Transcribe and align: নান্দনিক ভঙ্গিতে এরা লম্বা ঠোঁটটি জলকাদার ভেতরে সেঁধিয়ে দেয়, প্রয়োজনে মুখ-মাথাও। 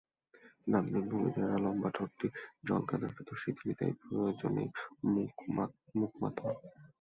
নান্দনিক 0.67 1.05
ভঙ্গিতে 1.09 1.39
এরা 1.41 1.57
লম্বা 1.65 1.89
ঠোঁটটি 1.95 2.27
জলকাদার 2.67 3.11
ভেতরে 3.15 3.39
সেঁধিয়ে 3.41 3.77
দেয়, 3.79 3.93
প্রয়োজনে 4.01 4.63
মুখ-মাথাও। 5.95 6.55